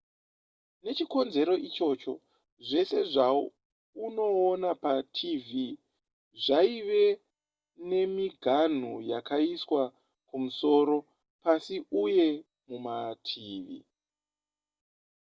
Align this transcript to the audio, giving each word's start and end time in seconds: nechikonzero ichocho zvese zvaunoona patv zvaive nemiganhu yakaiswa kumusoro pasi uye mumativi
nechikonzero 0.83 1.53
ichocho 1.67 2.13
zvese 2.67 2.99
zvaunoona 3.13 4.69
patv 4.83 5.49
zvaive 6.43 7.01
nemiganhu 7.89 8.93
yakaiswa 9.11 9.81
kumusoro 10.29 10.97
pasi 11.43 11.75
uye 12.03 12.27
mumativi 12.67 13.79